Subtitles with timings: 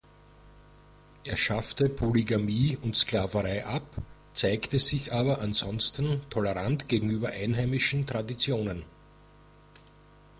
[1.25, 3.83] Er schaffte Polygamie und Sklaverei ab,
[4.33, 8.83] zeigte sich aber ansonsten tolerant gegenüber einheimischen Traditionen.